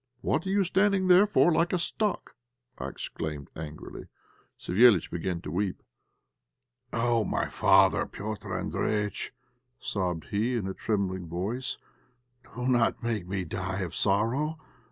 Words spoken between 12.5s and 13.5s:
"do not make me